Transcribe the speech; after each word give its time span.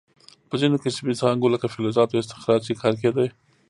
په 0.49 0.55
ځینو 0.61 0.75
کسبي 0.83 1.13
څانګو 1.21 1.53
لکه 1.53 1.67
فلزاتو 1.73 2.19
استخراج 2.21 2.61
کې 2.67 2.79
کار 2.81 2.93
کیده. 3.01 3.25